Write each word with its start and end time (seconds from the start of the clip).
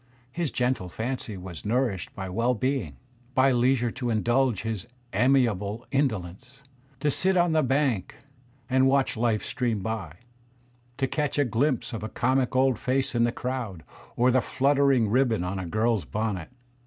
His 0.31 0.49
gentle 0.49 0.89
fancy 0.89 1.37
was 1.37 1.63
nourished 1.63 2.15
by 2.15 2.27
well 2.27 2.55
being, 2.55 2.97
by 3.35 3.51
leisure 3.51 3.91
to 3.91 4.09
indulge 4.09 4.63
his 4.63 4.87
amiable 5.13 5.85
indolence, 5.91 6.61
to 7.01 7.11
sit 7.11 7.37
on 7.37 7.51
the 7.51 7.61
bank 7.61 8.15
and 8.67 8.87
watch 8.87 9.15
life 9.15 9.45
stream 9.45 9.81
by, 9.83 10.15
to 10.97 11.05
catch 11.05 11.37
a 11.37 11.45
glimpse 11.45 11.93
of 11.93 12.01
a 12.01 12.09
comic 12.09 12.55
old 12.55 12.79
face 12.79 13.13
in 13.13 13.25
the 13.25 13.31
crowd 13.31 13.83
or 14.15 14.31
the 14.31 14.41
fluttering 14.41 15.07
ribbon 15.07 15.43
on 15.43 15.59
a 15.59 15.67
girl's 15.67 16.03
bonnet. 16.05 16.49